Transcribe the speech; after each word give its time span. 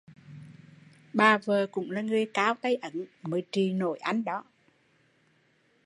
Bà 1.13 1.37
vợ 1.37 1.67
cũng 1.71 1.91
là 1.91 2.01
người 2.01 2.25
cao 2.33 2.53
tay 2.55 2.75
ấn 2.75 3.05
mới 3.21 3.45
trị 3.51 3.71
nổi 3.73 3.99
anh 3.99 4.23
đó 4.23 4.43